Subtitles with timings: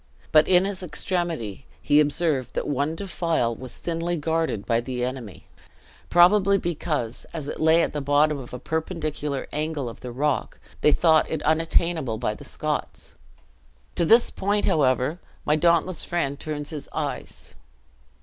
[0.31, 5.45] But in his extremity, he observed that one defile was thinly guarded by the enemy;
[6.09, 10.59] probably because, as it lay at the bottom of a perpendicular angle of the rock,
[10.81, 13.13] they thought it unattainable by the Scots.
[13.93, 17.53] To this point, however, my dauntless friend turns his eyes.